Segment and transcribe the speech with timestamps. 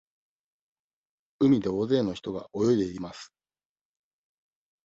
[1.37, 3.31] 海で大勢の人が泳いでいます。